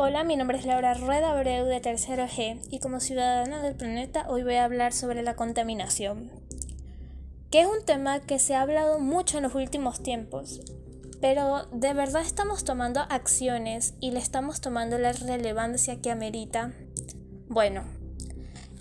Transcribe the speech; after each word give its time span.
Hola, 0.00 0.22
mi 0.22 0.36
nombre 0.36 0.56
es 0.56 0.64
Laura 0.64 0.94
Rueda 0.94 1.32
Abreu 1.32 1.66
de 1.66 1.80
Tercero 1.80 2.28
G 2.28 2.60
y 2.70 2.78
como 2.78 3.00
ciudadana 3.00 3.60
del 3.62 3.74
planeta 3.74 4.26
hoy 4.28 4.44
voy 4.44 4.54
a 4.54 4.64
hablar 4.64 4.92
sobre 4.92 5.24
la 5.24 5.34
contaminación, 5.34 6.30
que 7.50 7.62
es 7.62 7.66
un 7.66 7.84
tema 7.84 8.20
que 8.20 8.38
se 8.38 8.54
ha 8.54 8.62
hablado 8.62 9.00
mucho 9.00 9.38
en 9.38 9.42
los 9.42 9.56
últimos 9.56 10.00
tiempos, 10.00 10.60
pero 11.20 11.66
¿de 11.72 11.94
verdad 11.94 12.22
estamos 12.22 12.62
tomando 12.62 13.00
acciones 13.00 13.94
y 13.98 14.12
le 14.12 14.20
estamos 14.20 14.60
tomando 14.60 14.98
la 14.98 15.10
relevancia 15.10 16.00
que 16.00 16.12
amerita? 16.12 16.72
Bueno, 17.48 17.82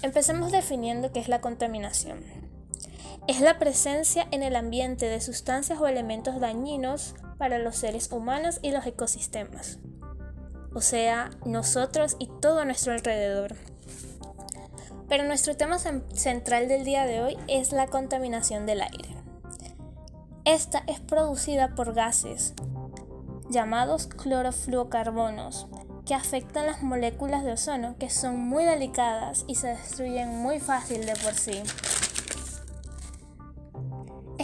empecemos 0.04 0.52
definiendo 0.52 1.11
qué 1.14 1.20
es 1.20 1.29
la 1.29 1.42
contaminación. 1.42 2.24
Es 3.28 3.42
la 3.42 3.57
presencia 3.57 4.28
en 4.29 4.43
el 4.43 4.56
ambiente 4.56 5.07
de 5.07 5.20
sustancias 5.20 5.79
o 5.79 5.88
elementos 5.88 6.39
dañinos 6.39 7.15
para 7.39 7.57
los 7.57 7.75
seres 7.75 8.11
humanos 8.11 8.60
y 8.61 8.70
los 8.70 8.86
ecosistemas 8.86 9.79
o 10.74 10.82
sea, 10.82 11.32
nosotros 11.46 12.16
y 12.20 12.28
todo 12.42 12.66
nuestro 12.66 12.94
alrededor. 12.94 13.56
Pero 15.10 15.24
nuestro 15.24 15.56
tema 15.56 15.78
central 15.80 16.68
del 16.68 16.84
día 16.84 17.06
de 17.06 17.21
hoy 17.21 17.38
es 17.48 17.71
la 17.71 17.88
contaminación 17.88 18.66
del 18.66 18.82
aire. 18.82 19.16
Esta 20.44 20.84
es 20.88 21.00
producida 21.00 21.75
por 21.75 21.94
gases 21.94 22.54
llamados 23.50 24.08
clorofluocarbonos 24.08 25.68
que 26.06 26.14
afectan 26.14 26.66
las 26.66 26.84
moléculas 26.84 27.44
de 27.44 27.54
ozono 27.54 27.96
que 27.97 28.10
son 28.10 28.39
muy 28.39 28.64
delicadas 28.64 29.46
y 29.47 29.56
se 29.56 29.68
destruyen 29.68 30.38
muy 30.38 30.60
fácil 30.60 31.06
de 31.06 31.14
por 31.16 31.34
sí. 31.34 31.64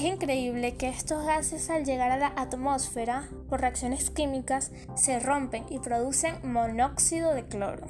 Es 0.03 0.09
increíble 0.09 0.75
que 0.75 0.89
estos 0.89 1.25
gases 1.25 1.69
al 1.69 1.85
llegar 1.85 2.11
a 2.11 2.17
la 2.17 2.33
atmósfera 2.35 3.29
por 3.47 3.61
reacciones 3.61 4.09
químicas 4.09 4.73
se 4.95 5.17
rompen 5.21 5.63
y 5.69 5.79
producen 5.79 6.35
monóxido 6.43 7.33
de 7.33 7.45
cloro. 7.45 7.87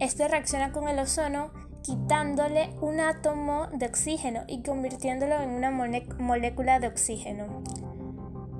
Este 0.00 0.26
reacciona 0.26 0.72
con 0.72 0.88
el 0.88 0.98
ozono 0.98 1.52
quitándole 1.84 2.70
un 2.80 2.98
átomo 2.98 3.68
de 3.68 3.86
oxígeno 3.86 4.42
y 4.48 4.64
convirtiéndolo 4.64 5.40
en 5.40 5.50
una 5.50 5.70
molécula 5.70 6.80
de 6.80 6.88
oxígeno. 6.88 7.62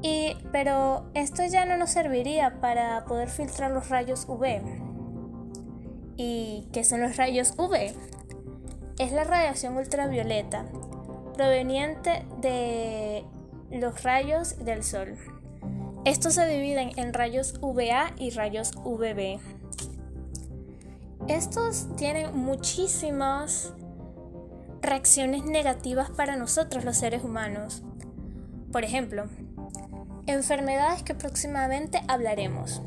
Y, 0.01 0.37
pero 0.53 1.11
esto 1.15 1.43
ya 1.45 1.65
no 1.65 1.77
nos 1.77 1.91
serviría 1.91 2.61
para 2.61 3.05
poder 3.07 3.31
filtrar 3.31 3.73
los 3.73 3.89
rayos 3.89 4.27
UV. 4.29 4.63
¿Y 6.17 6.69
qué 6.73 6.85
son 6.85 7.01
los 7.01 7.17
rayos 7.17 7.53
UV? 7.59 7.97
Es 9.01 9.11
la 9.11 9.25
radiación 9.25 9.77
ultravioleta 9.77 10.67
proveniente 11.37 12.25
de 12.41 13.25
los 13.71 14.03
rayos 14.03 14.65
del 14.65 14.83
sol. 14.83 15.17
Estos 16.05 16.35
se 16.35 16.47
dividen 16.47 16.93
en 16.97 17.13
rayos 17.13 17.55
UVA 17.61 18.13
y 18.19 18.31
rayos 18.31 18.73
UVB. 18.85 19.39
Estos 21.29 21.89
tienen 21.97 22.37
muchísimas 22.37 23.73
reacciones 24.81 25.45
negativas 25.45 26.11
para 26.11 26.37
nosotros 26.37 26.85
los 26.85 26.97
seres 26.97 27.25
humanos. 27.25 27.83
Por 28.71 28.85
ejemplo, 28.85 29.25
enfermedades 30.27 31.03
que 31.03 31.15
próximamente 31.15 32.01
hablaremos. 32.09 32.83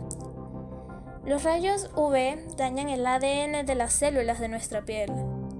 Los 1.25 1.43
rayos 1.43 1.91
UV 1.95 2.55
dañan 2.55 2.89
el 2.89 3.05
ADN 3.05 3.65
de 3.65 3.75
las 3.75 3.93
células 3.93 4.39
de 4.39 4.47
nuestra 4.47 4.85
piel, 4.85 5.11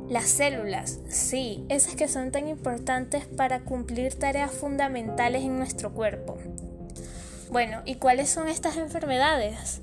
las 0.09 0.27
células, 0.27 0.99
sí, 1.07 1.63
esas 1.69 1.95
que 1.95 2.07
son 2.07 2.31
tan 2.31 2.47
importantes 2.47 3.25
para 3.25 3.59
cumplir 3.59 4.15
tareas 4.15 4.52
fundamentales 4.52 5.43
en 5.43 5.57
nuestro 5.57 5.93
cuerpo. 5.93 6.38
Bueno, 7.52 7.83
¿y 7.85 7.95
cuáles 7.95 8.30
son 8.30 8.47
estas 8.47 8.77
enfermedades? 8.77 9.81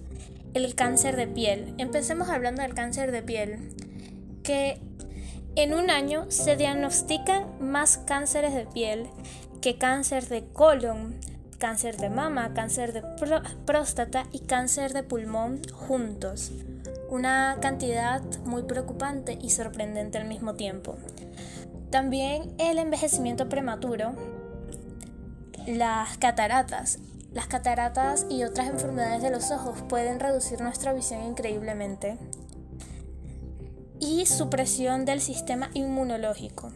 El 0.53 0.75
cáncer 0.75 1.17
de 1.17 1.29
piel. 1.29 1.75
Empecemos 1.79 2.29
hablando 2.29 2.63
del 2.63 2.75
cáncer 2.75 3.13
de 3.13 3.23
piel, 3.23 3.73
que 4.43 4.81
en 5.55 5.75
un 5.75 5.91
año 5.91 6.27
se 6.29 6.57
diagnostican 6.57 7.47
más 7.61 7.99
cánceres 7.99 8.53
de 8.53 8.67
piel 8.67 9.09
que 9.61 9.79
cáncer 9.79 10.29
de 10.29 10.45
colon, 10.45 11.15
cáncer 11.59 11.97
de 11.99 12.11
mama, 12.11 12.53
cáncer 12.53 12.93
de 12.93 13.03
próstata 13.65 14.27
y 14.33 14.41
cáncer 14.41 14.93
de 14.93 15.03
pulmón 15.03 15.61
juntos 15.73 16.53
una 17.17 17.57
cantidad 17.61 18.23
muy 18.45 18.63
preocupante 18.63 19.39
y 19.41 19.51
sorprendente 19.51 20.19
al 20.19 20.29
mismo 20.29 20.55
tiempo. 20.55 20.97
También 21.91 22.55
el 22.59 22.79
envejecimiento 22.79 23.49
prematuro, 23.49 24.15
las 25.67 26.19
cataratas. 26.19 26.99
Las 27.33 27.47
cataratas 27.47 28.27
y 28.31 28.45
otras 28.45 28.69
enfermedades 28.69 29.23
de 29.23 29.31
los 29.31 29.51
ojos 29.51 29.83
pueden 29.89 30.21
reducir 30.21 30.61
nuestra 30.61 30.93
visión 30.93 31.23
increíblemente. 31.25 32.19
Y 33.99 34.27
supresión 34.27 35.05
del 35.05 35.21
sistema 35.21 35.71
inmunológico. 35.75 36.71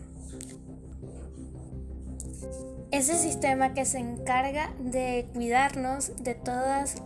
Ese 2.91 3.17
sistema 3.17 3.75
que 3.75 3.85
se 3.85 3.99
encarga 3.99 4.73
de 4.81 5.29
cuidarnos 5.33 6.13
de 6.23 6.35
todas 6.35 6.97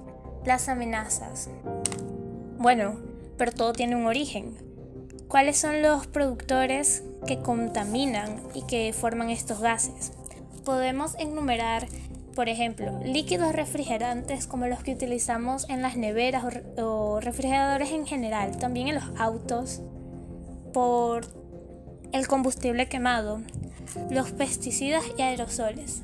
las 0.45 0.69
amenazas. 0.69 1.49
Bueno, 2.59 3.14
pero 3.37 3.53
todo 3.53 3.72
tiene 3.72 3.97
un 3.97 4.06
origen. 4.06 4.56
¿Cuáles 5.28 5.56
son 5.56 5.83
los 5.83 6.06
productores 6.06 7.03
que 7.27 7.41
contaminan 7.41 8.41
y 8.55 8.62
que 8.62 8.93
forman 8.93 9.31
estos 9.31 9.61
gases? 9.61 10.12
Podemos 10.65 11.17
enumerar, 11.19 11.89
por 12.34 12.49
ejemplo, 12.49 13.00
líquidos 13.05 13.53
refrigerantes 13.53 14.47
como 14.47 14.67
los 14.67 14.83
que 14.83 14.93
utilizamos 14.93 15.69
en 15.69 15.83
las 15.83 15.97
neveras 15.97 16.45
o 16.78 17.21
refrigeradores 17.21 17.91
en 17.91 18.06
general, 18.06 18.56
también 18.59 18.89
en 18.89 18.97
los 18.97 19.21
autos, 19.21 19.83
por 20.72 21.27
el 22.12 22.28
combustible 22.28 22.89
quemado, 22.89 23.41
los 24.11 24.31
pesticidas 24.31 25.05
y 25.19 25.22
aerosoles. 25.22 26.03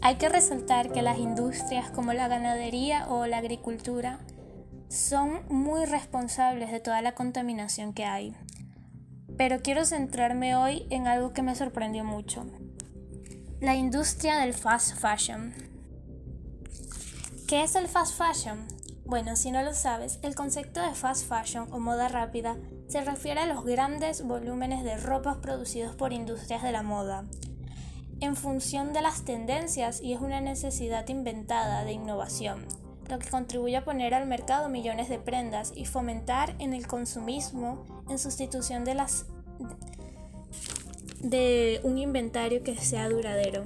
Hay 0.00 0.16
que 0.16 0.28
resaltar 0.28 0.92
que 0.92 1.02
las 1.02 1.18
industrias 1.18 1.90
como 1.90 2.12
la 2.12 2.28
ganadería 2.28 3.08
o 3.08 3.26
la 3.26 3.38
agricultura 3.38 4.20
son 4.88 5.42
muy 5.48 5.84
responsables 5.84 6.70
de 6.70 6.80
toda 6.80 7.02
la 7.02 7.14
contaminación 7.14 7.92
que 7.92 8.04
hay. 8.04 8.34
Pero 9.36 9.60
quiero 9.60 9.84
centrarme 9.84 10.56
hoy 10.56 10.86
en 10.90 11.06
algo 11.06 11.32
que 11.32 11.42
me 11.42 11.54
sorprendió 11.54 12.04
mucho. 12.04 12.46
La 13.60 13.76
industria 13.76 14.38
del 14.38 14.54
fast 14.54 14.96
fashion. 14.98 15.54
¿Qué 17.46 17.62
es 17.62 17.74
el 17.74 17.88
fast 17.88 18.16
fashion? 18.16 18.66
Bueno, 19.04 19.36
si 19.36 19.50
no 19.50 19.62
lo 19.62 19.74
sabes, 19.74 20.18
el 20.22 20.34
concepto 20.34 20.82
de 20.82 20.94
fast 20.94 21.28
fashion 21.28 21.72
o 21.72 21.78
moda 21.78 22.08
rápida 22.08 22.56
se 22.88 23.02
refiere 23.02 23.40
a 23.40 23.46
los 23.46 23.64
grandes 23.64 24.22
volúmenes 24.22 24.84
de 24.84 24.96
ropas 24.96 25.36
producidos 25.38 25.94
por 25.96 26.12
industrias 26.12 26.62
de 26.62 26.72
la 26.72 26.82
moda, 26.82 27.24
en 28.20 28.36
función 28.36 28.92
de 28.92 29.02
las 29.02 29.24
tendencias 29.24 30.00
y 30.00 30.12
es 30.12 30.20
una 30.20 30.40
necesidad 30.40 31.08
inventada 31.08 31.84
de 31.84 31.92
innovación 31.92 32.66
lo 33.08 33.18
que 33.18 33.28
contribuye 33.28 33.76
a 33.76 33.84
poner 33.84 34.14
al 34.14 34.26
mercado 34.26 34.68
millones 34.68 35.08
de 35.08 35.18
prendas 35.18 35.72
y 35.74 35.86
fomentar 35.86 36.54
en 36.58 36.74
el 36.74 36.86
consumismo 36.86 37.84
en 38.08 38.18
sustitución 38.18 38.84
de 38.84 38.94
las 38.94 39.26
de 41.20 41.80
un 41.82 41.98
inventario 41.98 42.62
que 42.62 42.76
sea 42.76 43.08
duradero. 43.08 43.64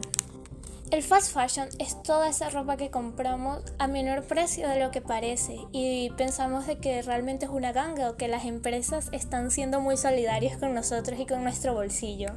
El 0.90 1.02
fast 1.02 1.32
fashion 1.32 1.68
es 1.78 2.02
toda 2.02 2.28
esa 2.28 2.50
ropa 2.50 2.76
que 2.76 2.90
compramos 2.90 3.62
a 3.78 3.86
menor 3.86 4.24
precio 4.24 4.68
de 4.68 4.78
lo 4.78 4.90
que 4.90 5.00
parece 5.00 5.56
y 5.72 6.10
pensamos 6.18 6.66
de 6.66 6.76
que 6.76 7.00
realmente 7.00 7.46
es 7.46 7.50
una 7.50 7.72
ganga 7.72 8.10
o 8.10 8.16
que 8.16 8.28
las 8.28 8.44
empresas 8.44 9.08
están 9.12 9.50
siendo 9.50 9.80
muy 9.80 9.96
solidarias 9.96 10.58
con 10.58 10.74
nosotros 10.74 11.18
y 11.18 11.24
con 11.24 11.44
nuestro 11.44 11.72
bolsillo. 11.72 12.34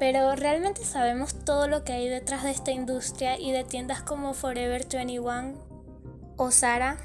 Pero 0.00 0.34
realmente 0.34 0.84
sabemos 0.84 1.44
todo 1.44 1.68
lo 1.68 1.84
que 1.84 1.92
hay 1.92 2.08
detrás 2.08 2.42
de 2.42 2.50
esta 2.50 2.72
industria 2.72 3.38
y 3.38 3.52
de 3.52 3.62
tiendas 3.62 4.02
como 4.02 4.34
Forever 4.34 4.84
21 4.92 5.71
o 6.36 6.50
Sara. 6.50 6.96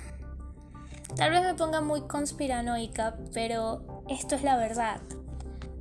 Tal 1.16 1.32
vez 1.32 1.42
me 1.42 1.54
ponga 1.56 1.82
muy 1.82 2.02
conspiranoica, 2.02 3.16
pero 3.34 4.04
esto 4.08 4.36
es 4.36 4.44
la 4.44 4.58
verdad. 4.58 5.02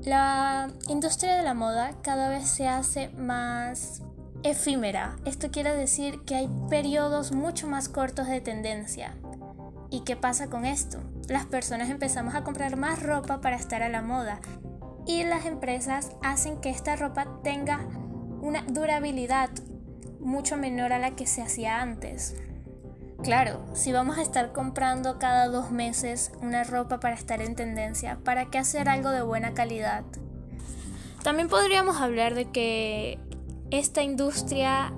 La 0.05 0.71
industria 0.89 1.37
de 1.37 1.43
la 1.43 1.55
moda 1.55 1.93
cada 2.03 2.29
vez 2.29 2.49
se 2.49 2.69
hace 2.69 3.09
más 3.11 4.03
efímera. 4.43 5.17
Esto 5.25 5.51
quiere 5.51 5.75
decir 5.75 6.21
que 6.25 6.37
hay 6.37 6.49
periodos 6.71 7.33
mucho 7.33 7.67
más 7.67 7.89
cortos 7.89 8.29
de 8.29 8.41
tendencia. 8.41 9.17
¿Y 9.91 10.01
qué 10.01 10.17
pasa 10.17 10.49
con 10.49 10.65
esto? 10.65 10.99
Las 11.29 11.47
personas 11.47 11.91
empezamos 11.91 12.35
a 12.35 12.45
comprar 12.45 12.77
más 12.77 13.03
ropa 13.03 13.41
para 13.41 13.57
estar 13.57 13.83
a 13.83 13.89
la 13.89 14.03
moda 14.03 14.41
y 15.07 15.25
las 15.25 15.47
empresas 15.47 16.11
hacen 16.23 16.61
que 16.61 16.71
esta 16.71 16.97
ropa 16.97 17.41
tenga 17.43 17.79
una 18.41 18.63
durabilidad 18.63 19.51
mucho 20.21 20.57
menor 20.57 20.93
a 20.93 20.99
la 20.99 21.13
que 21.13 21.27
se 21.27 21.43
hacía 21.43 21.81
antes. 21.81 22.37
Claro, 23.23 23.61
si 23.75 23.93
vamos 23.93 24.19
a 24.19 24.23
estar 24.23 24.53
comprando 24.53 25.19
cada 25.19 25.49
dos 25.49 25.71
meses 25.71 26.33
una 26.43 26.65
ropa 26.65 27.01
para 27.01 27.15
estar 27.15 27.41
en 27.41 27.57
tendencia, 27.57 28.19
¿para 28.25 28.47
qué 28.47 28.59
hacer 28.59 28.89
algo 28.89 29.11
de 29.11 29.23
buena 29.23 29.55
calidad? 29.55 30.05
También 31.23 31.49
podríamos 31.49 32.01
hablar 32.01 32.35
de 32.35 32.51
que 32.51 33.19
esta 33.71 34.03
industria 34.03 34.93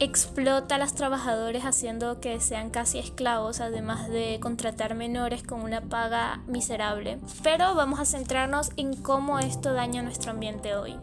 explota 0.00 0.74
a 0.74 0.78
los 0.78 0.94
trabajadores 0.94 1.64
haciendo 1.64 2.20
que 2.20 2.40
sean 2.40 2.70
casi 2.70 2.98
esclavos, 2.98 3.60
además 3.60 4.08
de 4.08 4.38
contratar 4.40 4.94
menores 4.94 5.42
con 5.42 5.62
una 5.62 5.82
paga 5.82 6.42
miserable. 6.46 7.18
Pero 7.42 7.74
vamos 7.74 8.00
a 8.00 8.04
centrarnos 8.04 8.70
en 8.76 8.96
cómo 8.96 9.38
esto 9.38 9.72
daña 9.72 10.02
nuestro 10.02 10.32
ambiente 10.32 10.74
hoy. 10.74 10.96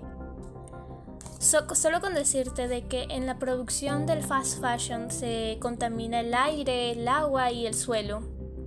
Solo 1.43 2.01
con 2.01 2.13
decirte 2.13 2.67
de 2.67 2.87
que 2.87 3.03
en 3.09 3.25
la 3.25 3.37
producción 3.37 4.05
del 4.05 4.23
fast 4.23 4.61
fashion 4.61 5.11
se 5.11 5.57
contamina 5.59 6.21
el 6.21 6.33
aire, 6.33 6.91
el 6.91 7.07
agua 7.07 7.51
y 7.51 7.65
el 7.67 7.73
suelo. 7.73 8.23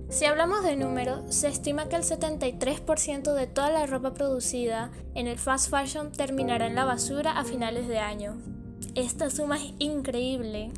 Si 0.09 0.25
hablamos 0.25 0.63
de 0.63 0.77
números, 0.77 1.35
se 1.35 1.49
estima 1.49 1.89
que 1.89 1.97
el 1.97 2.03
73% 2.03 3.33
de 3.33 3.47
toda 3.47 3.69
la 3.69 3.85
ropa 3.87 4.13
producida 4.13 4.91
en 5.15 5.27
el 5.27 5.37
fast 5.37 5.69
fashion 5.69 6.11
terminará 6.11 6.67
en 6.67 6.75
la 6.75 6.85
basura 6.85 7.31
a 7.31 7.43
finales 7.43 7.87
de 7.87 7.99
año. 7.99 8.37
Esta 8.95 9.29
suma 9.29 9.57
es 9.57 9.73
increíble. 9.79 10.71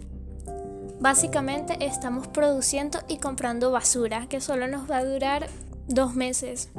Básicamente 1.00 1.86
estamos 1.86 2.28
produciendo 2.28 3.00
y 3.08 3.18
comprando 3.18 3.72
basura 3.72 4.28
que 4.28 4.42
solo 4.42 4.68
nos 4.68 4.90
va 4.90 4.98
a 4.98 5.06
durar 5.06 5.48
dos 5.88 6.16
meses. 6.16 6.70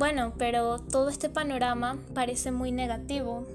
Bueno, 0.00 0.32
pero 0.38 0.78
todo 0.78 1.10
este 1.10 1.28
panorama 1.28 1.98
parece 2.14 2.52
muy 2.52 2.72
negativo. 2.72 3.46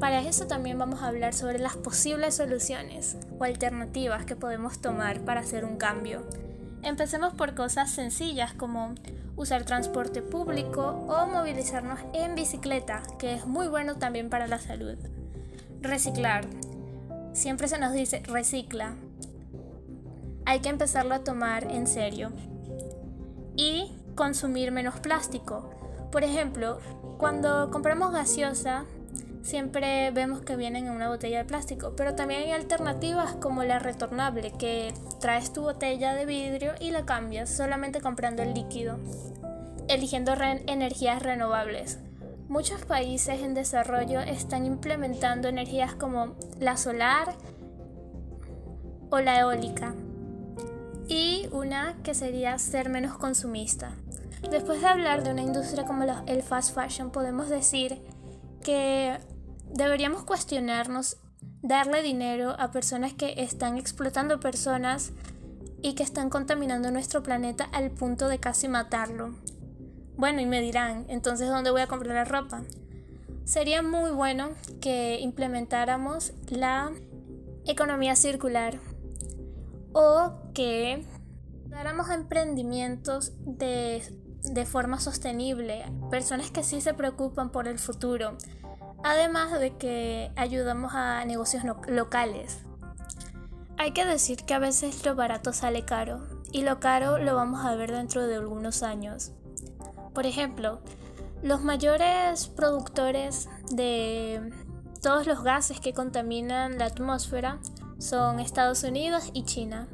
Para 0.00 0.20
eso 0.22 0.48
también 0.48 0.76
vamos 0.76 1.02
a 1.02 1.06
hablar 1.06 1.34
sobre 1.34 1.60
las 1.60 1.76
posibles 1.76 2.34
soluciones 2.34 3.16
o 3.38 3.44
alternativas 3.44 4.24
que 4.24 4.34
podemos 4.34 4.80
tomar 4.80 5.20
para 5.20 5.42
hacer 5.42 5.64
un 5.64 5.76
cambio. 5.76 6.24
Empecemos 6.82 7.32
por 7.32 7.54
cosas 7.54 7.92
sencillas 7.92 8.54
como 8.54 8.96
usar 9.36 9.64
transporte 9.64 10.20
público 10.20 11.06
o 11.06 11.28
movilizarnos 11.28 12.00
en 12.12 12.34
bicicleta, 12.34 13.04
que 13.16 13.32
es 13.32 13.46
muy 13.46 13.68
bueno 13.68 13.98
también 13.98 14.28
para 14.30 14.48
la 14.48 14.58
salud. 14.58 14.96
Reciclar. 15.80 16.44
Siempre 17.34 17.68
se 17.68 17.78
nos 17.78 17.92
dice 17.92 18.20
recicla. 18.26 18.96
Hay 20.44 20.58
que 20.58 20.70
empezarlo 20.70 21.14
a 21.14 21.22
tomar 21.22 21.70
en 21.70 21.86
serio. 21.86 22.32
Y 23.54 23.95
consumir 24.16 24.72
menos 24.72 24.98
plástico. 24.98 25.70
Por 26.10 26.24
ejemplo, 26.24 26.80
cuando 27.18 27.70
compramos 27.70 28.12
gaseosa, 28.12 28.84
siempre 29.42 30.10
vemos 30.10 30.40
que 30.40 30.56
vienen 30.56 30.86
en 30.86 30.92
una 30.92 31.08
botella 31.08 31.38
de 31.38 31.44
plástico, 31.44 31.94
pero 31.96 32.16
también 32.16 32.42
hay 32.42 32.50
alternativas 32.50 33.36
como 33.36 33.62
la 33.62 33.78
retornable, 33.78 34.52
que 34.58 34.92
traes 35.20 35.52
tu 35.52 35.62
botella 35.62 36.14
de 36.14 36.26
vidrio 36.26 36.72
y 36.80 36.90
la 36.90 37.06
cambias 37.06 37.48
solamente 37.48 38.00
comprando 38.00 38.42
el 38.42 38.54
líquido, 38.54 38.98
eligiendo 39.88 40.34
energías 40.66 41.22
renovables. 41.22 42.00
Muchos 42.48 42.84
países 42.84 43.40
en 43.40 43.54
desarrollo 43.54 44.20
están 44.20 44.66
implementando 44.66 45.48
energías 45.48 45.94
como 45.94 46.36
la 46.58 46.76
solar 46.76 47.34
o 49.10 49.20
la 49.20 49.40
eólica. 49.40 49.94
Y 51.08 51.48
una 51.52 51.96
que 52.02 52.14
sería 52.14 52.58
ser 52.58 52.88
menos 52.88 53.16
consumista. 53.16 53.92
Después 54.42 54.80
de 54.80 54.86
hablar 54.86 55.22
de 55.24 55.30
una 55.30 55.42
industria 55.42 55.84
como 55.84 56.04
el 56.04 56.42
fast 56.42 56.74
fashion, 56.74 57.10
podemos 57.10 57.48
decir 57.48 58.02
que 58.62 59.18
deberíamos 59.70 60.24
cuestionarnos 60.24 61.18
darle 61.62 62.02
dinero 62.02 62.54
a 62.58 62.70
personas 62.70 63.12
que 63.14 63.34
están 63.42 63.76
explotando 63.76 64.40
personas 64.40 65.12
y 65.82 65.94
que 65.94 66.02
están 66.02 66.30
contaminando 66.30 66.90
nuestro 66.90 67.22
planeta 67.22 67.64
al 67.72 67.90
punto 67.90 68.28
de 68.28 68.38
casi 68.38 68.68
matarlo. 68.68 69.34
Bueno, 70.16 70.40
y 70.40 70.46
me 70.46 70.60
dirán, 70.60 71.04
entonces 71.08 71.48
¿dónde 71.48 71.70
voy 71.70 71.82
a 71.82 71.86
comprar 71.86 72.14
la 72.14 72.24
ropa? 72.24 72.62
Sería 73.44 73.82
muy 73.82 74.10
bueno 74.10 74.50
que 74.80 75.20
implementáramos 75.20 76.32
la 76.48 76.90
economía 77.66 78.16
circular 78.16 78.78
o 79.92 80.32
que 80.54 81.04
dáramos 81.68 82.10
emprendimientos 82.10 83.32
de, 83.44 84.02
de 84.52 84.66
forma 84.66 85.00
sostenible, 85.00 85.84
personas 86.10 86.50
que 86.50 86.62
sí 86.62 86.80
se 86.80 86.94
preocupan 86.94 87.50
por 87.50 87.68
el 87.68 87.78
futuro, 87.78 88.36
además 89.02 89.58
de 89.58 89.76
que 89.76 90.30
ayudamos 90.36 90.94
a 90.94 91.24
negocios 91.24 91.64
locales. 91.88 92.58
Hay 93.78 93.92
que 93.92 94.04
decir 94.04 94.44
que 94.44 94.54
a 94.54 94.58
veces 94.58 95.04
lo 95.04 95.14
barato 95.14 95.52
sale 95.52 95.84
caro 95.84 96.26
y 96.50 96.62
lo 96.62 96.80
caro 96.80 97.18
lo 97.18 97.34
vamos 97.34 97.64
a 97.64 97.74
ver 97.74 97.92
dentro 97.92 98.26
de 98.26 98.36
algunos 98.36 98.82
años. 98.82 99.32
Por 100.14 100.26
ejemplo, 100.26 100.80
los 101.42 101.62
mayores 101.62 102.48
productores 102.48 103.48
de 103.70 104.50
todos 105.02 105.26
los 105.26 105.42
gases 105.42 105.78
que 105.78 105.92
contaminan 105.92 106.78
la 106.78 106.86
atmósfera 106.86 107.58
son 107.98 108.40
Estados 108.40 108.82
Unidos 108.82 109.30
y 109.34 109.44
China. 109.44 109.88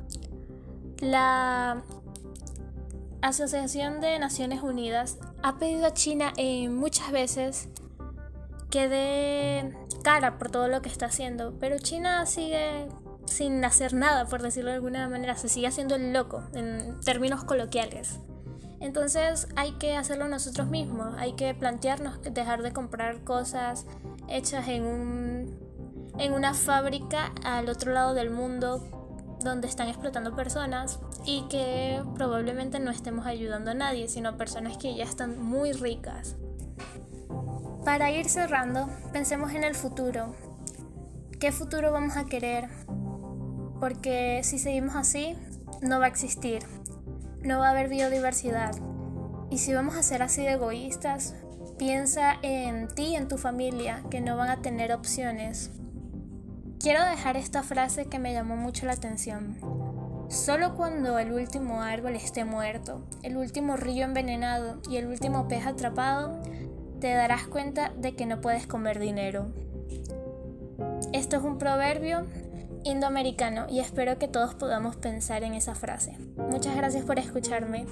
La 1.01 1.83
Asociación 3.23 4.01
de 4.01 4.19
Naciones 4.19 4.63
Unidas 4.63 5.19
ha 5.45 5.57
pedido 5.57 5.87
a 5.87 5.95
China 5.95 6.33
eh, 6.37 6.69
muchas 6.69 7.13
veces 7.13 7.69
quede 8.69 9.77
cara 10.03 10.39
por 10.39 10.51
todo 10.51 10.67
lo 10.67 10.83
que 10.83 10.89
está 10.89 11.07
haciendo, 11.07 11.55
pero 11.61 11.79
China 11.79 12.27
sigue 12.27 12.89
sin 13.27 13.65
hacer 13.65 13.95
nada, 13.95 14.27
por 14.27 14.43
decirlo 14.43 14.71
de 14.71 14.77
alguna 14.77 15.09
manera, 15.09 15.37
se 15.37 15.49
sigue 15.49 15.69
haciendo 15.69 15.95
el 15.95 16.13
loco 16.13 16.43
en 16.53 17.01
términos 17.05 17.45
coloquiales. 17.45 18.19
Entonces 18.81 19.47
hay 19.55 19.71
que 19.73 19.97
hacerlo 19.97 20.27
nosotros 20.27 20.67
mismos, 20.67 21.15
hay 21.17 21.35
que 21.35 21.55
plantearnos 21.55 22.21
dejar 22.23 22.63
de 22.63 22.73
comprar 22.73 23.23
cosas 23.23 23.87
hechas 24.29 24.67
en, 24.67 24.85
un, 24.85 25.59
en 26.19 26.33
una 26.33 26.55
fábrica 26.55 27.33
al 27.45 27.69
otro 27.69 27.93
lado 27.93 28.15
del 28.15 28.31
mundo 28.31 29.02
donde 29.45 29.69
están 29.69 29.89
explotando 29.89 30.35
personas 30.35 30.99
y 31.25 31.43
que 31.49 32.03
probablemente 32.15 32.81
no 32.81 32.91
estemos 32.91 33.27
ayudando 33.27 33.71
a 33.71 33.75
nadie, 33.75 34.09
sino 34.09 34.31
a 34.31 34.37
personas 34.37 34.77
que 34.77 34.95
ya 34.95 35.05
están 35.05 35.43
muy 35.43 35.73
ricas. 35.73 36.37
Para 37.85 38.11
ir 38.13 38.29
cerrando, 38.29 38.89
pensemos 39.13 39.53
en 39.53 39.65
el 39.65 39.75
futuro. 39.75 40.35
¿Qué 41.41 41.51
futuro 41.51 41.91
vamos 41.91 42.17
a 42.17 42.27
querer? 42.27 42.69
Porque 43.81 44.41
si 44.45 44.61
seguimos 44.61 44.95
así, 44.95 45.37
no 45.81 45.99
va 45.99 46.05
a 46.05 46.09
existir. 46.09 46.63
No 47.43 47.59
va 47.59 47.69
a 47.69 47.71
haber 47.73 47.89
biodiversidad. 47.89 48.77
Y 49.51 49.59
si 49.59 49.75
vamos 49.75 49.97
a 49.97 50.05
ser 50.05 50.23
así 50.23 50.43
de 50.43 50.53
egoístas, 50.53 51.35
piensa 51.77 52.35
en 52.43 52.87
ti 52.87 53.07
y 53.07 53.17
en 53.17 53.27
tu 53.27 53.37
familia, 53.37 54.05
que 54.09 54.21
no 54.21 54.37
van 54.37 54.51
a 54.51 54.63
tener 54.63 54.93
opciones. 54.93 55.73
Quiero 56.83 57.05
dejar 57.05 57.37
esta 57.37 57.63
frase 57.63 58.07
que 58.07 58.19
me 58.19 58.33
llamó 58.33 58.57
mucho 58.57 58.87
la 58.87 58.95
atención. 58.95 59.57
Solo 60.29 60.75
cuando 60.75 61.17
el 61.21 61.31
último 61.31 61.81
árbol 61.81 62.17
esté 62.17 62.45
muerto, 62.45 63.07
el 63.23 63.37
último 63.37 63.77
río 63.77 64.05
envenenado 64.05 64.83
y 64.91 64.97
el 64.97 65.07
último 65.07 65.47
pez 65.47 65.65
atrapado, 65.65 66.41
te 66.99 67.15
darás 67.15 67.47
cuenta 67.47 67.93
de 67.97 68.17
que 68.17 68.27
no 68.27 68.41
puedes 68.41 68.67
comer 68.67 68.99
dinero. 68.99 69.53
Esto 71.13 71.37
es 71.37 71.45
un 71.45 71.59
proverbio 71.59 72.27
indoamericano 72.83 73.67
y 73.71 73.79
espero 73.79 74.19
que 74.19 74.27
todos 74.27 74.57
podamos 74.57 74.97
pensar 74.97 75.45
en 75.45 75.55
esa 75.55 75.77
frase. 75.77 76.19
Muchas 76.51 76.75
gracias 76.75 77.05
por 77.05 77.17
escucharme. 77.21 77.87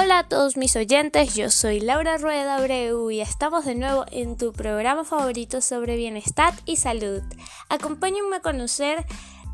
Hola 0.00 0.20
a 0.20 0.28
todos 0.28 0.56
mis 0.56 0.76
oyentes, 0.76 1.34
yo 1.34 1.50
soy 1.50 1.80
Laura 1.80 2.18
Rueda 2.18 2.54
Abreu 2.54 3.10
y 3.10 3.20
estamos 3.20 3.64
de 3.64 3.74
nuevo 3.74 4.04
en 4.12 4.36
tu 4.36 4.52
programa 4.52 5.02
favorito 5.02 5.60
sobre 5.60 5.96
bienestar 5.96 6.54
y 6.66 6.76
salud. 6.76 7.20
Acompáñenme 7.68 8.36
a 8.36 8.40
conocer 8.40 9.04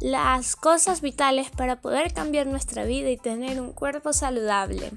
las 0.02 0.54
cosas 0.54 1.00
vitales 1.00 1.50
para 1.50 1.80
poder 1.80 2.12
cambiar 2.12 2.46
nuestra 2.46 2.84
vida 2.84 3.08
y 3.08 3.16
tener 3.16 3.58
un 3.58 3.72
cuerpo 3.72 4.12
saludable. 4.12 4.90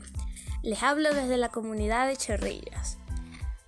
Les 0.64 0.84
hablo 0.84 1.14
desde 1.14 1.38
la 1.38 1.48
comunidad 1.48 2.08
de 2.08 2.18
Chorrillas. 2.18 2.98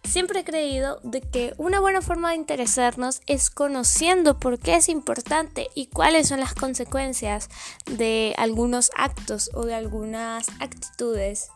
Siempre 0.03 0.39
he 0.39 0.43
creído 0.43 0.99
de 1.03 1.21
que 1.21 1.53
una 1.57 1.79
buena 1.79 2.01
forma 2.01 2.31
de 2.31 2.35
interesarnos 2.35 3.21
es 3.27 3.51
conociendo 3.51 4.39
por 4.39 4.57
qué 4.57 4.75
es 4.75 4.89
importante 4.89 5.69
y 5.75 5.85
cuáles 5.85 6.27
son 6.27 6.39
las 6.39 6.55
consecuencias 6.55 7.47
de 7.85 8.33
algunos 8.37 8.89
actos 8.95 9.51
o 9.53 9.65
de 9.65 9.75
algunas 9.75 10.47
actitudes. 10.59 11.51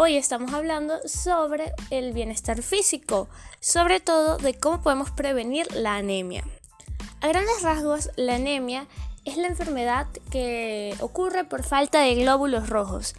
Hoy 0.00 0.16
estamos 0.16 0.54
hablando 0.54 1.00
sobre 1.06 1.72
el 1.90 2.12
bienestar 2.12 2.62
físico, 2.62 3.28
sobre 3.58 3.98
todo 3.98 4.36
de 4.38 4.54
cómo 4.54 4.80
podemos 4.80 5.10
prevenir 5.10 5.66
la 5.74 5.96
anemia. 5.96 6.44
A 7.20 7.26
grandes 7.26 7.62
rasgos, 7.62 8.08
la 8.14 8.36
anemia 8.36 8.86
es 9.24 9.36
la 9.38 9.48
enfermedad 9.48 10.06
que 10.30 10.94
ocurre 11.00 11.42
por 11.42 11.64
falta 11.64 11.98
de 11.98 12.14
glóbulos 12.14 12.68
rojos. 12.68 13.16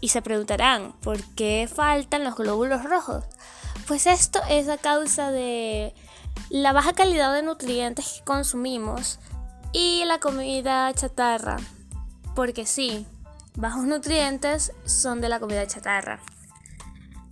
Y 0.00 0.10
se 0.10 0.22
preguntarán, 0.22 0.92
¿por 1.00 1.20
qué 1.34 1.68
faltan 1.68 2.22
los 2.22 2.36
glóbulos 2.36 2.84
rojos? 2.84 3.24
Pues 3.88 4.06
esto 4.06 4.38
es 4.48 4.68
a 4.68 4.78
causa 4.78 5.32
de 5.32 5.96
la 6.48 6.72
baja 6.72 6.92
calidad 6.92 7.34
de 7.34 7.42
nutrientes 7.42 8.18
que 8.18 8.24
consumimos 8.24 9.18
y 9.72 10.04
la 10.04 10.20
comida 10.20 10.94
chatarra. 10.94 11.56
porque 12.36 12.66
sí, 12.66 13.04
bajos 13.54 13.84
nutrientes 13.84 14.72
son 14.84 15.20
de 15.20 15.28
la 15.28 15.40
comida 15.40 15.66
chatarra. 15.66 16.20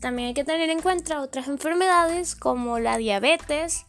También 0.00 0.28
hay 0.28 0.34
que 0.34 0.44
tener 0.44 0.70
en 0.70 0.80
cuenta 0.80 1.20
otras 1.20 1.48
enfermedades 1.48 2.36
como 2.36 2.78
la 2.78 2.96
diabetes 2.96 3.86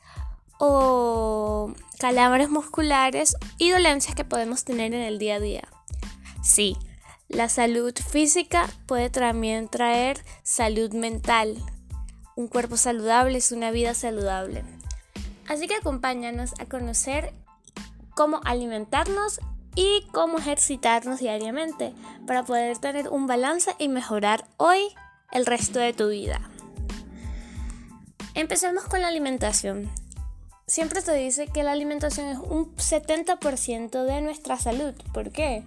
o 0.60 1.74
calambres 2.00 2.50
musculares 2.50 3.36
y 3.58 3.70
dolencias 3.70 4.16
que 4.16 4.26
podemos 4.26 4.64
tener 4.64 4.94
en 4.94 5.02
el 5.02 5.20
día 5.20 5.36
a 5.36 5.40
día. 5.40 5.68
Sí, 6.42 6.76
la 7.28 7.48
salud 7.48 7.94
física 7.94 8.68
puede 8.88 9.10
también 9.10 9.68
traer 9.68 10.24
salud 10.44 10.94
mental. 10.94 11.58
Un 12.36 12.48
cuerpo 12.48 12.76
saludable 12.76 13.38
es 13.38 13.52
una 13.52 13.70
vida 13.70 13.94
saludable. 13.94 14.64
Así 15.48 15.68
que 15.68 15.76
acompáñanos 15.76 16.54
a 16.60 16.66
conocer 16.66 17.34
cómo 18.16 18.42
alimentarnos 18.46 19.40
y 19.76 20.06
cómo 20.12 20.38
ejercitarnos 20.38 21.20
diariamente 21.20 21.94
para 22.28 22.44
poder 22.44 22.78
tener 22.78 23.10
un 23.10 23.28
balance 23.28 23.76
y 23.80 23.88
mejorar 23.88 24.46
hoy 24.58 24.80
el 25.32 25.46
resto 25.46 25.80
de 25.80 25.94
tu 25.94 26.10
vida. 26.10 26.42
Empecemos 28.36 28.86
con 28.86 29.02
la 29.02 29.08
alimentación. 29.08 29.90
Siempre 30.68 31.02
te 31.02 31.14
dice 31.14 31.48
que 31.48 31.64
la 31.64 31.72
alimentación 31.72 32.28
es 32.28 32.38
un 32.38 32.76
70% 32.76 34.04
de 34.04 34.22
nuestra 34.22 34.58
salud. 34.58 34.94
¿Por 35.14 35.32
qué? 35.32 35.64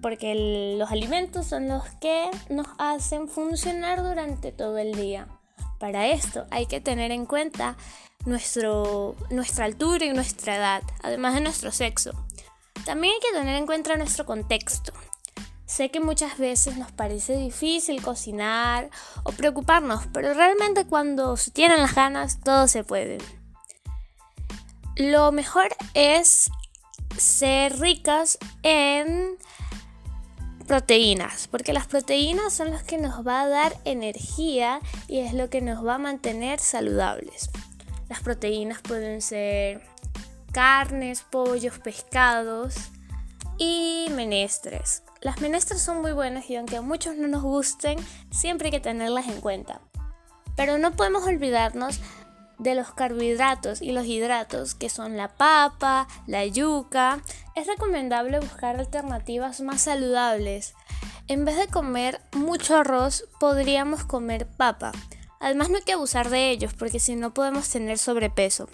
Porque 0.00 0.76
los 0.78 0.90
alimentos 0.90 1.46
son 1.46 1.68
los 1.68 1.82
que 2.00 2.30
nos 2.48 2.68
hacen 2.78 3.28
funcionar 3.28 4.02
durante 4.02 4.52
todo 4.52 4.78
el 4.78 4.94
día. 4.94 5.26
Para 5.78 6.06
esto 6.08 6.46
hay 6.50 6.66
que 6.66 6.80
tener 6.80 7.10
en 7.10 7.26
cuenta 7.26 7.76
nuestro, 8.24 9.16
nuestra 9.30 9.64
altura 9.64 10.04
y 10.06 10.12
nuestra 10.12 10.56
edad, 10.56 10.82
además 11.02 11.34
de 11.34 11.40
nuestro 11.40 11.72
sexo. 11.72 12.12
También 12.88 13.12
hay 13.12 13.20
que 13.20 13.38
tener 13.38 13.54
en 13.54 13.66
cuenta 13.66 13.94
nuestro 13.98 14.24
contexto. 14.24 14.94
Sé 15.66 15.90
que 15.90 16.00
muchas 16.00 16.38
veces 16.38 16.78
nos 16.78 16.90
parece 16.90 17.36
difícil 17.36 18.00
cocinar 18.00 18.88
o 19.24 19.32
preocuparnos, 19.32 20.06
pero 20.10 20.32
realmente 20.32 20.86
cuando 20.86 21.36
se 21.36 21.50
tienen 21.50 21.82
las 21.82 21.94
ganas 21.94 22.40
todo 22.40 22.66
se 22.66 22.84
puede. 22.84 23.18
Lo 24.96 25.32
mejor 25.32 25.68
es 25.92 26.48
ser 27.18 27.78
ricas 27.78 28.38
en 28.62 29.36
proteínas, 30.66 31.46
porque 31.46 31.74
las 31.74 31.86
proteínas 31.86 32.54
son 32.54 32.70
las 32.70 32.84
que 32.84 32.96
nos 32.96 33.26
va 33.26 33.42
a 33.42 33.48
dar 33.48 33.76
energía 33.84 34.80
y 35.08 35.18
es 35.18 35.34
lo 35.34 35.50
que 35.50 35.60
nos 35.60 35.86
va 35.86 35.96
a 35.96 35.98
mantener 35.98 36.58
saludables. 36.58 37.50
Las 38.08 38.20
proteínas 38.20 38.80
pueden 38.80 39.20
ser 39.20 39.82
carnes, 40.58 41.22
pollos, 41.22 41.78
pescados 41.78 42.74
y 43.58 44.08
menestres. 44.16 45.04
Las 45.20 45.40
menestras 45.40 45.80
son 45.80 46.02
muy 46.02 46.10
buenas 46.10 46.50
y 46.50 46.56
aunque 46.56 46.78
a 46.78 46.82
muchos 46.82 47.14
no 47.14 47.28
nos 47.28 47.44
gusten, 47.44 47.96
siempre 48.32 48.66
hay 48.66 48.72
que 48.72 48.80
tenerlas 48.80 49.28
en 49.28 49.40
cuenta. 49.40 49.80
Pero 50.56 50.76
no 50.78 50.96
podemos 50.96 51.24
olvidarnos 51.28 52.00
de 52.58 52.74
los 52.74 52.90
carbohidratos 52.90 53.82
y 53.82 53.92
los 53.92 54.04
hidratos 54.06 54.74
que 54.74 54.88
son 54.88 55.16
la 55.16 55.28
papa, 55.28 56.08
la 56.26 56.44
yuca. 56.44 57.20
Es 57.54 57.68
recomendable 57.68 58.40
buscar 58.40 58.80
alternativas 58.80 59.60
más 59.60 59.82
saludables. 59.82 60.74
En 61.28 61.44
vez 61.44 61.56
de 61.56 61.68
comer 61.68 62.20
mucho 62.32 62.78
arroz, 62.78 63.28
podríamos 63.38 64.02
comer 64.02 64.48
papa. 64.48 64.90
Además 65.38 65.70
no 65.70 65.76
hay 65.76 65.84
que 65.84 65.92
abusar 65.92 66.30
de 66.30 66.50
ellos 66.50 66.74
porque 66.74 66.98
si 66.98 67.14
no 67.14 67.32
podemos 67.32 67.68
tener 67.68 67.96
sobrepeso. 67.96 68.68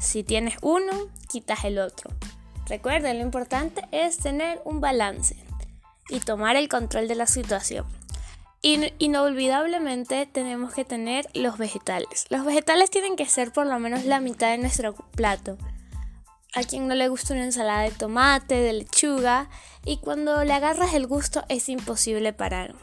Si 0.00 0.22
tienes 0.22 0.56
uno, 0.62 1.08
quitas 1.28 1.64
el 1.64 1.78
otro. 1.78 2.10
Recuerden, 2.66 3.18
lo 3.18 3.24
importante 3.24 3.82
es 3.92 4.18
tener 4.18 4.60
un 4.64 4.80
balance 4.80 5.36
y 6.08 6.20
tomar 6.20 6.56
el 6.56 6.68
control 6.68 7.08
de 7.08 7.14
la 7.14 7.26
situación. 7.26 7.86
inolvidablemente 8.62 10.26
tenemos 10.26 10.72
que 10.72 10.84
tener 10.84 11.26
los 11.34 11.58
vegetales. 11.58 12.26
Los 12.30 12.44
vegetales 12.44 12.90
tienen 12.90 13.16
que 13.16 13.26
ser 13.26 13.52
por 13.52 13.66
lo 13.66 13.78
menos 13.78 14.04
la 14.04 14.20
mitad 14.20 14.50
de 14.50 14.58
nuestro 14.58 14.94
plato. 14.94 15.58
A 16.54 16.62
quien 16.62 16.88
no 16.88 16.94
le 16.94 17.08
gusta 17.08 17.34
una 17.34 17.44
ensalada 17.44 17.82
de 17.82 17.90
tomate, 17.90 18.54
de 18.54 18.72
lechuga, 18.72 19.50
y 19.84 19.98
cuando 19.98 20.44
le 20.44 20.52
agarras 20.52 20.94
el 20.94 21.06
gusto 21.06 21.44
es 21.48 21.68
imposible 21.68 22.32
parar. 22.32 22.74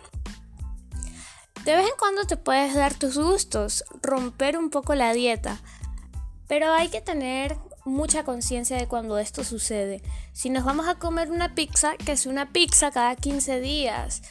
De 1.65 1.75
vez 1.75 1.85
en 1.85 1.97
cuando 1.97 2.25
te 2.25 2.37
puedes 2.37 2.73
dar 2.75 2.93
tus 2.95 3.17
gustos, 3.17 3.83
romper 4.01 4.57
un 4.57 4.69
poco 4.71 4.95
la 4.95 5.13
dieta, 5.13 5.61
pero 6.51 6.73
hay 6.73 6.89
que 6.89 6.99
tener 6.99 7.55
mucha 7.85 8.25
conciencia 8.25 8.75
de 8.75 8.85
cuando 8.85 9.17
esto 9.19 9.45
sucede. 9.45 10.01
Si 10.33 10.49
nos 10.49 10.65
vamos 10.65 10.85
a 10.89 10.95
comer 10.95 11.31
una 11.31 11.55
pizza, 11.55 11.95
que 11.95 12.17
sea 12.17 12.29
una 12.29 12.51
pizza 12.51 12.91
cada 12.91 13.15
15 13.15 13.61
días. 13.61 14.21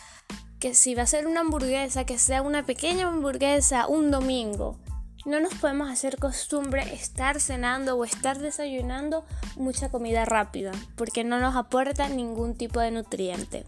Que 0.59 0.75
si 0.75 0.95
va 0.95 1.05
a 1.05 1.07
ser 1.07 1.27
una 1.27 1.41
hamburguesa, 1.41 2.05
que 2.05 2.19
sea 2.19 2.43
una 2.43 2.67
pequeña 2.67 3.09
hamburguesa 3.09 3.87
un 3.87 4.11
domingo. 4.11 4.79
No 5.25 5.41
nos 5.41 5.55
podemos 5.55 5.89
hacer 5.89 6.19
costumbre 6.19 6.83
estar 6.93 7.41
cenando 7.41 7.97
o 7.97 8.05
estar 8.05 8.39
desayunando 8.39 9.25
mucha 9.57 9.89
comida 9.89 10.27
rápida, 10.27 10.73
porque 10.97 11.25
no 11.25 11.41
nos 11.41 11.57
aporta 11.57 12.11
ningún 12.11 12.55
tipo 12.55 12.81
de 12.81 12.91
nutriente. 12.91 13.65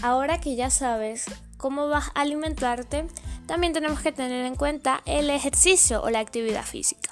Ahora 0.00 0.40
que 0.40 0.56
ya 0.56 0.70
sabes 0.70 1.26
cómo 1.58 1.88
vas 1.88 2.08
a 2.14 2.22
alimentarte, 2.22 3.06
también 3.46 3.74
tenemos 3.74 4.00
que 4.00 4.10
tener 4.10 4.46
en 4.46 4.56
cuenta 4.56 5.02
el 5.04 5.28
ejercicio 5.28 6.02
o 6.02 6.08
la 6.08 6.20
actividad 6.20 6.64
física. 6.64 7.11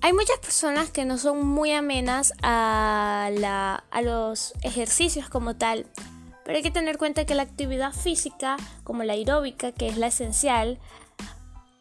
Hay 0.00 0.12
muchas 0.12 0.38
personas 0.38 0.90
que 0.90 1.04
no 1.04 1.18
son 1.18 1.44
muy 1.44 1.72
amenas 1.72 2.32
a, 2.42 3.30
los 4.02 4.54
ejercicios 4.62 5.28
como 5.28 5.56
tal, 5.56 5.86
pero 6.44 6.56
hay 6.56 6.62
que 6.62 6.70
tener 6.70 6.90
en 6.90 6.98
cuenta 6.98 7.26
que 7.26 7.34
la 7.34 7.42
actividad 7.42 7.92
física, 7.92 8.56
como 8.84 9.02
la 9.02 9.14
aeróbica, 9.14 9.72
que 9.72 9.88
es 9.88 9.98
la 9.98 10.06
esencial, 10.06 10.78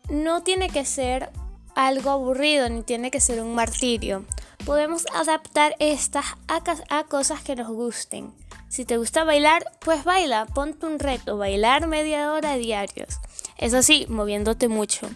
no 0.10 0.42
tiene 0.42 0.70
que 0.70 0.84
ser 0.84 1.30
algo 1.76 2.10
aburrido 2.10 2.68
ni 2.70 2.82
tiene 2.82 3.12
que 3.12 3.20
ser 3.20 3.42
un 3.42 3.54
martirio. 3.54 4.26
Podemos 4.66 5.06
adaptar 5.14 5.76
estas 5.80 6.26
a, 6.48 6.62
a, 6.90 7.04
cosas 7.04 7.42
que 7.42 7.56
nos 7.56 7.70
gusten. 7.70 8.34
Si 8.68 8.84
te 8.84 8.98
gusta 8.98 9.24
bailar, 9.26 9.64
pues 9.80 10.04
baila, 10.04 10.48
ponte 10.48 10.88
un 10.88 11.00
reto, 11.00 11.38
bailar 11.38 11.88
media 11.88 12.34
hora 12.34 12.58
diarios. 12.58 13.20
Eso 13.58 13.84
sí, 13.84 14.08
moviéndote 14.10 14.68
mucho. 14.68 15.08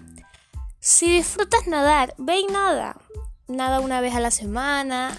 Si 0.83 1.15
disfrutas 1.15 1.67
nadar, 1.67 2.15
ve 2.17 2.39
y 2.39 2.47
nada. 2.47 2.97
Nada 3.47 3.81
una 3.81 4.01
vez 4.01 4.15
a 4.15 4.19
la 4.19 4.31
semana. 4.31 5.15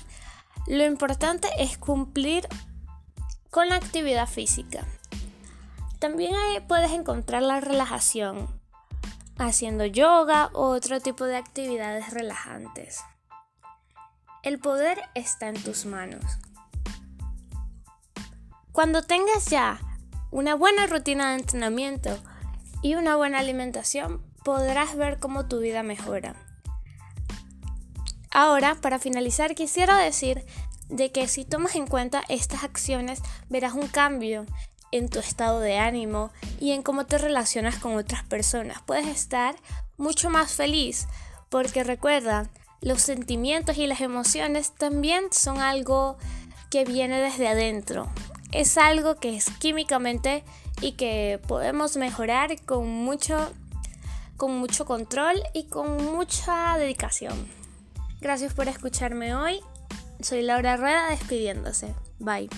Lo 0.66 0.84
importante 0.84 1.48
es 1.56 1.78
cumplir 1.78 2.48
con 3.48 3.68
la 3.68 3.76
actividad 3.76 4.28
física. 4.28 4.84
También 6.00 6.34
puedes 6.66 6.90
encontrar 6.90 7.42
la 7.42 7.60
relajación 7.60 8.48
haciendo 9.38 9.86
yoga 9.86 10.50
o 10.52 10.66
otro 10.66 10.98
tipo 10.98 11.26
de 11.26 11.36
actividades 11.36 12.10
relajantes. 12.10 12.98
El 14.42 14.58
poder 14.58 15.00
está 15.14 15.48
en 15.48 15.62
tus 15.62 15.86
manos. 15.86 16.24
Cuando 18.72 19.02
tengas 19.02 19.46
ya 19.46 19.78
una 20.32 20.56
buena 20.56 20.88
rutina 20.88 21.30
de 21.30 21.36
entrenamiento 21.36 22.18
y 22.82 22.96
una 22.96 23.14
buena 23.14 23.38
alimentación, 23.38 24.31
podrás 24.44 24.96
ver 24.96 25.18
cómo 25.18 25.46
tu 25.46 25.60
vida 25.60 25.82
mejora. 25.82 26.34
Ahora, 28.30 28.76
para 28.80 28.98
finalizar, 28.98 29.54
quisiera 29.54 29.98
decir 29.98 30.44
de 30.88 31.12
que 31.12 31.28
si 31.28 31.44
tomas 31.44 31.74
en 31.74 31.86
cuenta 31.86 32.22
estas 32.28 32.64
acciones, 32.64 33.20
verás 33.48 33.74
un 33.74 33.88
cambio 33.88 34.46
en 34.90 35.08
tu 35.08 35.18
estado 35.18 35.60
de 35.60 35.78
ánimo 35.78 36.30
y 36.60 36.72
en 36.72 36.82
cómo 36.82 37.06
te 37.06 37.18
relacionas 37.18 37.76
con 37.76 37.96
otras 37.96 38.24
personas. 38.24 38.80
Puedes 38.86 39.06
estar 39.06 39.56
mucho 39.96 40.30
más 40.30 40.52
feliz 40.52 41.08
porque 41.48 41.84
recuerda, 41.84 42.48
los 42.80 43.02
sentimientos 43.02 43.76
y 43.76 43.86
las 43.86 44.00
emociones 44.00 44.72
también 44.72 45.24
son 45.30 45.60
algo 45.60 46.16
que 46.70 46.84
viene 46.84 47.20
desde 47.20 47.48
adentro. 47.48 48.08
Es 48.50 48.76
algo 48.76 49.16
que 49.16 49.36
es 49.36 49.50
químicamente 49.58 50.44
y 50.80 50.92
que 50.92 51.40
podemos 51.46 51.96
mejorar 51.96 52.60
con 52.64 52.88
mucho 52.88 53.52
con 54.36 54.58
mucho 54.58 54.84
control 54.84 55.36
y 55.54 55.64
con 55.68 56.04
mucha 56.04 56.76
dedicación. 56.78 57.48
Gracias 58.20 58.54
por 58.54 58.68
escucharme 58.68 59.34
hoy. 59.34 59.60
Soy 60.20 60.42
Laura 60.42 60.76
Rueda 60.76 61.10
despidiéndose. 61.10 61.94
Bye. 62.18 62.48